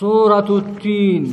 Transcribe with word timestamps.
سورة 0.00 0.58
التين. 0.58 1.32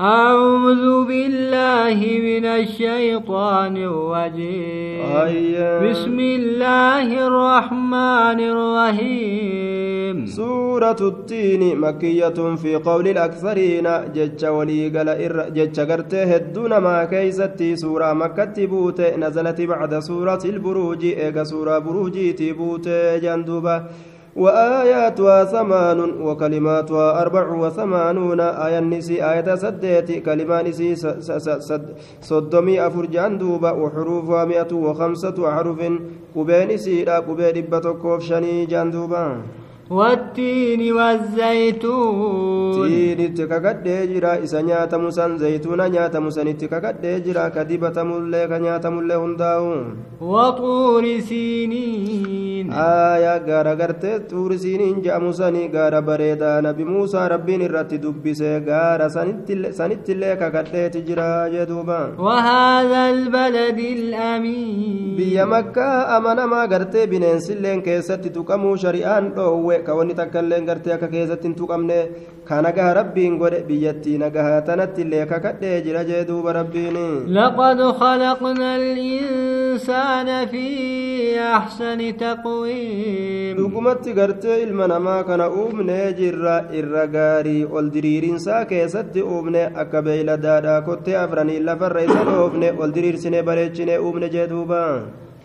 أعوذ 0.00 1.04
بالله 1.08 1.98
من 2.28 2.44
الشيطان 2.44 3.76
الرجيم. 3.76 5.00
أيا. 5.16 5.90
بسم 5.90 6.18
الله 6.20 7.26
الرحمن 7.26 8.38
الرحيم. 8.52 10.26
سورة 10.26 10.96
التين 11.00 11.80
مكية 11.80 12.38
في 12.56 12.76
قول 12.76 13.08
الأكثرين 13.08 13.88
جج 14.14 14.46
ولي 14.46 14.88
قال 14.88 15.08
إر 15.08 15.48
جج 15.48 15.80
قرته 15.80 16.36
الدون 16.36 16.76
ما 16.76 17.04
كيستي 17.04 17.76
سورة 17.76 18.12
مكة 18.12 18.66
بوت 18.66 19.00
نزلت 19.00 19.60
بعد 19.60 19.98
سورة 19.98 20.42
البروج 20.44 21.04
إيقا 21.04 21.44
سورة 21.44 21.78
بروجي 21.78 22.32
تبوت 22.32 22.88
جندوبة 23.22 23.82
وآياتها 24.36 25.44
ثمان 25.44 26.00
وكلماتها 26.22 27.22
أربع 27.22 27.46
وثمانون. 27.52 28.40
آية 28.40 28.78
النسي 28.78 29.24
آية 29.24 29.54
سديت 29.54 30.24
كلمة 30.26 30.62
نسي 30.62 30.94
صدمي 32.20 32.86
أفرجان 32.86 33.38
دوبا 33.38 33.70
وحروفها 33.70 34.44
مئة 34.44 34.72
وخمسة 34.74 35.48
أحرف. 35.48 35.80
قبين 36.36 36.76
سيرا 36.76 37.18
قبين 37.26 37.66
بتكوف 37.70 38.22
شني 38.22 38.66
جندوبا 38.66 39.24
والتين 39.90 40.92
والزيتون 40.92 42.70
tiinitti 42.90 43.44
kakadhee 43.50 44.06
jira 44.10 44.32
isa 44.44 44.62
nyaatamu 44.62 45.10
san 45.12 45.38
zaytuuna 45.38 45.88
nyaatamu 45.94 46.30
sanitti 46.36 46.68
kakadhee 46.72 47.20
jira 47.26 47.50
ka 47.54 47.64
dibatamullee 47.68 48.46
ka 48.50 48.58
nyaatamullee 48.64 49.16
hundaa'u 49.22 49.74
وطور 50.20 51.04
سينين 51.20 52.70
aayaa 52.72 53.38
gaara 53.48 53.74
gartee 53.80 54.18
xuurisiiniin 54.30 55.02
je'amu 55.04 55.32
sani 55.38 55.68
gaara 55.74 56.00
bareedaa 56.08 56.60
nabi 56.66 56.84
muusaa 56.92 57.28
rabbiin 57.34 57.62
irratti 57.68 57.98
dubbise 58.04 58.50
gaara 58.68 59.08
sanittillee 59.16 59.72
sanittillee 59.80 60.36
kakadheeti 60.42 61.02
jira 61.08 61.28
jeduuba 61.54 62.00
وهذا 62.18 63.02
البلد 63.10 63.78
الأمين 63.78 65.16
biyya 65.18 65.46
makkaa 65.46 66.06
amanamaa 66.16 66.66
gartee 66.72 67.06
bineensilleen 67.06 67.82
keessatti 67.82 68.30
tuqamuu 68.36 68.76
shari'aan 68.84 69.32
dhoowwe 69.36 69.76
ka 69.86 69.94
wanni 69.98 70.14
takkailleen 70.20 70.66
gartee 70.70 70.92
akka 70.96 71.08
keessatti 71.14 71.46
hin 71.48 71.54
tuqamne 71.60 71.98
ka 72.48 72.60
nagaha 72.66 72.94
rabbiin 73.00 73.38
godhe 73.42 73.60
biyyattii 73.68 74.18
nagaha 74.24 74.60
tanattillee 74.68 75.26
kakadhee 75.32 75.76
jira 75.86 76.04
jee 76.10 76.24
duuba 76.30 76.52
rabbiin 76.60 76.96
لقد 77.40 77.80
خلقنا 78.02 78.70
الإنسان 78.76 80.28
في 80.46 80.66
أحسن 81.40 82.00
تقويم 82.16 83.56
dhugumatti 83.56 84.12
gartee 84.14 84.62
ilma 84.64 84.86
namaa 84.88 85.22
kana 85.28 85.46
uumnee 85.50 86.12
jirra 86.20 86.56
irra 86.80 87.06
gaarii 87.14 87.64
ol 87.78 87.90
diriirinsaa 87.94 88.64
keessatti 88.72 89.22
uumne 89.22 89.62
akka 89.82 90.02
beeyladaadha 90.06 90.74
kottee 90.88 91.16
afranii 91.24 91.60
lafarra 91.68 92.02
isa 92.08 92.22
dhoofne 92.30 92.68
ol 92.82 92.90
diriirsine 92.96 93.40
bareechine 93.48 93.94
uumne 93.98 94.28
jee 94.34 94.46
duuba 94.52 94.82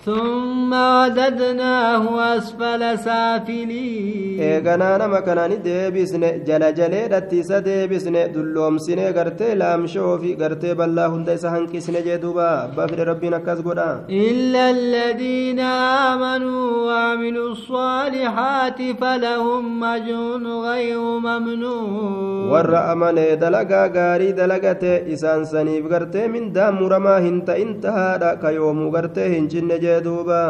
ثم 0.04 0.74
عددناه 0.74 2.04
أسفل 2.38 3.00
سافلين. 3.00 4.40
إيغانا 4.40 4.98
نما 4.98 5.20
كانان 5.20 5.62
ديبسن 5.64 6.24
جل 6.48 6.64
جل 6.74 6.94
دتي 7.12 7.44
سديبسن 7.44 8.32
دلوم 8.34 8.78
سين 8.78 9.00
غرتي 9.16 9.56
لام 9.56 9.88
شوفي 9.88 10.36
غرتي 10.42 10.74
بالله 10.74 11.06
هند 11.08 11.36
سهن 11.36 11.68
كسن 11.68 11.96
جدوبا. 12.08 12.72
بفر 12.78 13.08
ربنا 13.08 13.38
كاز 13.38 13.60
غدا 13.68 14.06
إلا 14.10 14.64
الذين 14.70 15.60
آمنوا 16.10 16.66
وعملوا 16.88 17.52
الصالحات 17.52 18.80
فلهم 19.02 19.80
مجون 19.80 20.46
غير 20.68 21.00
ممنون. 21.00 22.50
ور 22.52 22.74
أمن 22.92 23.16
دلغا 23.42 23.84
غاري 23.96 24.32
دلغت 24.32 24.84
إسان 24.84 25.46
سنيب 25.46 25.94
غرتي 25.94 26.28
من 26.28 26.52
دام 26.52 26.78
رما 26.94 27.18
هنت 27.20 27.50
انتهى 27.50 28.38
كيوم 28.42 28.90
غرتي 28.96 29.26
هنجن 29.38 29.70
جي 29.80 29.85
jee 29.86 30.00
duuba 30.06 30.42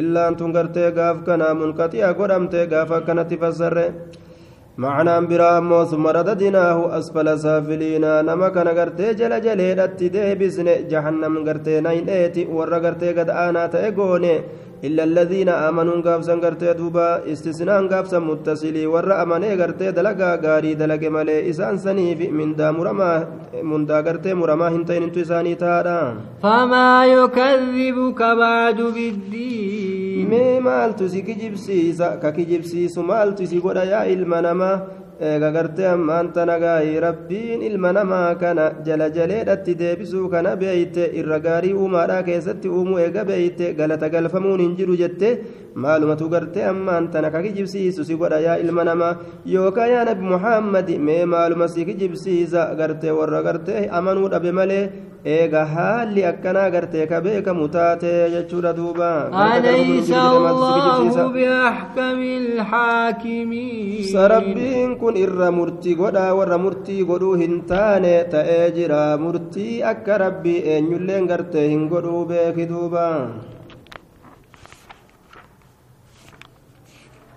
illaan 0.00 0.34
tun 0.38 0.52
gartee 0.56 0.90
gaaf 0.98 1.16
kana 1.26 1.48
munqaxi'a 1.60 2.10
godhamte 2.18 2.60
gaaf 2.72 2.90
akkanatti 2.98 3.36
fassarre 3.42 3.86
معنى 4.78 5.26
برا 5.26 5.58
أمو 5.58 5.84
ثم 5.84 6.06
رددناه 6.06 6.98
أسفل 6.98 7.38
سافلين 7.38 8.04
نما 8.28 8.48
كان 8.48 8.68
غرتي 8.68 9.14
جل 9.14 9.40
جليدتي 9.44 10.08
ديبسن 10.14 10.68
جهنم 10.90 11.34
غرتي 11.46 11.80
نين 11.80 12.08
ايتي 12.08 12.42
ور 12.56 12.74
غرتي 12.84 13.12
قد 13.18 13.30
آنا 13.30 13.66
تأغوني 13.66 14.34
إلا 14.84 15.04
الذين 15.04 15.48
آمنوا 15.48 16.02
غافسا 16.06 16.34
غرتي 16.44 16.72
دوبا 16.78 17.32
استثناء 17.32 17.86
غافسا 17.92 18.18
متصلي 18.18 18.86
ور 18.86 19.22
أمني 19.22 19.54
غرتي 19.60 19.90
دلقا 19.96 20.30
غاري 20.44 20.74
دلق 20.74 21.02
ملي 21.14 21.50
إسان 21.50 21.76
سنيف 21.84 22.20
من 22.38 22.56
دا 22.56 22.70
مرما 22.70 23.10
من 23.62 23.86
دا 23.86 24.00
غرتي 24.00 24.34
مرما 24.34 24.68
هنتين 24.68 25.02
انتو 25.02 25.20
إساني 25.20 25.54
تارا 25.54 26.00
فما 26.42 27.06
يكذبك 27.06 28.20
بعد 28.42 28.78
بالدين 28.94 29.75
mee 30.24 30.60
maaltu 30.60 31.08
si 31.08 31.22
kijibsiisa 31.22 32.16
ka 32.22 32.32
kijibsiisu 32.32 33.02
maaltu 33.02 33.46
si 33.46 33.60
godha 33.60 33.84
yaa 33.84 34.04
ilma 34.14 34.40
namaa 34.46 34.76
eega 35.28 35.50
gartee 35.56 35.86
ammaan 35.90 36.32
tana 36.32 36.58
gaa'ii 36.64 37.00
rabbiin 37.06 37.62
ilma 37.68 37.92
namaa 37.98 38.34
kana 38.42 38.64
jala 38.86 39.08
jaleedhatti 39.16 39.74
deebisuu 39.82 40.28
kana 40.34 40.56
beeyte 40.62 41.04
irra 41.20 41.38
gaarii 41.46 41.72
uumaadhaa 41.82 42.22
keessatti 42.28 42.68
uumuu 42.68 42.98
eega 43.04 43.24
beeyte 43.30 43.72
galata 43.78 44.08
galfamuun 44.14 44.60
hin 44.64 44.76
jiru 44.80 44.96
jette 45.02 45.30
maalumatu 45.84 46.28
gartee 46.34 46.64
ammaan 46.72 47.08
tana 47.12 47.30
ka 47.34 47.42
kijibsiisu 47.46 48.04
si 48.08 48.14
godha 48.20 48.38
yaa 48.46 48.56
ilma 48.64 48.84
namaa. 48.88 49.16
Yookaan 49.54 49.90
yaa 49.94 50.04
nabi 50.08 50.24
muhammadi 50.34 50.98
mee 51.08 51.24
maaluma 51.32 51.68
si 51.68 51.84
kijibsiisa 51.88 52.62
gartee 52.78 53.10
warra 53.18 53.42
gartee 53.46 53.88
amanuu 53.98 54.28
dhabe 54.32 54.52
malee 54.58 54.84
eega 55.34 55.62
haalli 55.74 56.22
akkanaa 56.30 56.70
gartee 56.74 57.06
ka 57.10 57.20
beekamu 57.24 57.68
taate 57.74 58.12
jechuudha 58.34 58.72
duuba. 58.78 59.10
Sarabbiin 64.12 64.96
kun 65.00 65.16
irra 65.24 65.50
murti 65.58 65.94
godha 66.00 66.24
warra 66.38 66.58
murtii 66.64 67.02
godhuu 67.10 67.34
hin 67.42 67.54
taane 67.72 68.14
ta'ee 68.32 68.70
jira. 68.76 69.02
Murtii 69.24 69.82
akka 69.92 70.18
rabbii 70.24 70.62
eenyulleen 70.76 71.26
gartee 71.32 71.68
hin 71.68 71.84
godhuu 71.92 72.24
beeki 72.32 72.66
duuba. 72.72 73.06